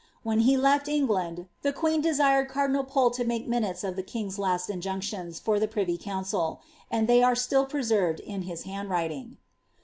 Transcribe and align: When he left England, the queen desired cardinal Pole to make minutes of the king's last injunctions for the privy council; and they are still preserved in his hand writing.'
When 0.23 0.39
he 0.39 0.57
left 0.57 0.87
England, 0.87 1.45
the 1.61 1.71
queen 1.71 2.01
desired 2.01 2.49
cardinal 2.49 2.83
Pole 2.83 3.11
to 3.11 3.23
make 3.23 3.47
minutes 3.47 3.83
of 3.83 3.95
the 3.95 4.01
king's 4.01 4.39
last 4.39 4.67
injunctions 4.67 5.39
for 5.39 5.59
the 5.59 5.67
privy 5.67 5.95
council; 5.95 6.59
and 6.89 7.07
they 7.07 7.21
are 7.21 7.35
still 7.35 7.67
preserved 7.67 8.19
in 8.19 8.41
his 8.41 8.63
hand 8.63 8.89
writing.' 8.89 9.37